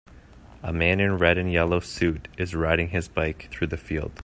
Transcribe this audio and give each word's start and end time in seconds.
A 0.63 0.73
man 0.73 0.99
in 0.99 1.19
red 1.19 1.37
and 1.37 1.51
yellow 1.53 1.79
suit 1.79 2.27
is 2.35 2.55
riding 2.55 2.87
his 2.89 3.07
bike 3.07 3.49
through 3.51 3.67
the 3.67 3.77
field. 3.77 4.19